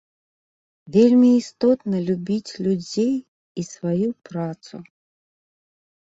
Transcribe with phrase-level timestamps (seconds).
[0.93, 4.75] Вельмі істотна любіць людзей і сваю працу.